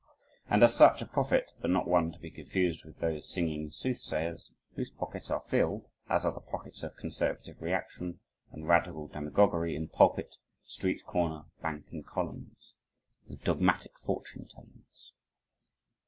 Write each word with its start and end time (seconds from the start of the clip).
And 0.49 0.63
as 0.63 0.73
such, 0.73 1.03
a 1.03 1.05
prophet 1.05 1.51
but 1.61 1.69
not 1.69 1.87
one 1.87 2.11
to 2.11 2.17
be 2.17 2.31
confused 2.31 2.83
with 2.85 2.97
those 2.97 3.29
singing 3.31 3.69
soothsayers, 3.69 4.51
whose 4.75 4.89
pockets 4.89 5.29
are 5.29 5.41
filled, 5.41 5.89
as 6.09 6.25
are 6.25 6.31
the 6.33 6.39
pockets 6.39 6.81
of 6.81 6.95
conservative 6.95 7.61
reaction 7.61 8.19
and 8.51 8.67
radical 8.67 9.07
demagoguery 9.09 9.75
in 9.75 9.89
pulpit, 9.89 10.37
street 10.63 11.05
corner, 11.05 11.43
bank 11.61 11.85
and 11.91 12.07
columns, 12.07 12.73
with 13.27 13.43
dogmatic 13.43 13.99
fortune 13.99 14.47
tellings. 14.47 15.13